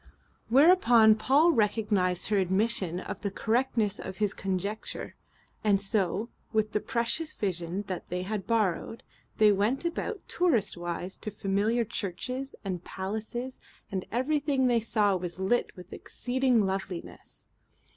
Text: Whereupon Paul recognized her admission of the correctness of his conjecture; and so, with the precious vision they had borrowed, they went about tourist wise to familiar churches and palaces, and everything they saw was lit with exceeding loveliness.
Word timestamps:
Whereupon 0.49 1.13
Paul 1.13 1.51
recognized 1.51 2.29
her 2.29 2.39
admission 2.39 2.99
of 2.99 3.21
the 3.21 3.29
correctness 3.29 3.99
of 3.99 4.17
his 4.17 4.33
conjecture; 4.33 5.15
and 5.63 5.79
so, 5.79 6.29
with 6.51 6.71
the 6.71 6.79
precious 6.79 7.35
vision 7.35 7.85
they 8.07 8.23
had 8.23 8.47
borrowed, 8.47 9.03
they 9.37 9.51
went 9.51 9.85
about 9.85 10.27
tourist 10.27 10.75
wise 10.75 11.17
to 11.19 11.29
familiar 11.29 11.85
churches 11.85 12.55
and 12.65 12.83
palaces, 12.83 13.59
and 13.91 14.05
everything 14.11 14.65
they 14.65 14.79
saw 14.79 15.15
was 15.15 15.37
lit 15.37 15.75
with 15.75 15.93
exceeding 15.93 16.65
loveliness. 16.65 17.45